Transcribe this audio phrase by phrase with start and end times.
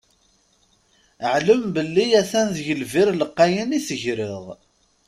[1.35, 4.45] Ɛlem belli a-t-an deg lbir lqayen i tegreɣ.